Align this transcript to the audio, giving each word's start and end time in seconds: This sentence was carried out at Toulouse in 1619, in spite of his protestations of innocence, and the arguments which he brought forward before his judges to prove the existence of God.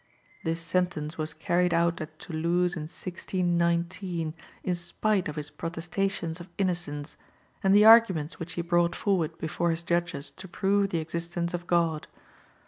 This 0.43 0.59
sentence 0.59 1.19
was 1.19 1.35
carried 1.35 1.75
out 1.75 2.01
at 2.01 2.17
Toulouse 2.17 2.73
in 2.75 2.89
1619, 2.89 4.33
in 4.63 4.73
spite 4.73 5.27
of 5.29 5.35
his 5.35 5.51
protestations 5.51 6.39
of 6.39 6.49
innocence, 6.57 7.17
and 7.63 7.75
the 7.75 7.85
arguments 7.85 8.39
which 8.39 8.53
he 8.53 8.63
brought 8.63 8.95
forward 8.95 9.37
before 9.37 9.69
his 9.69 9.83
judges 9.83 10.31
to 10.31 10.47
prove 10.47 10.89
the 10.89 10.97
existence 10.97 11.53
of 11.53 11.67
God. 11.67 12.07